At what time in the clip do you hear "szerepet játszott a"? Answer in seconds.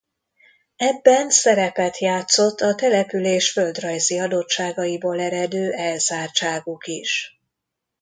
1.29-2.75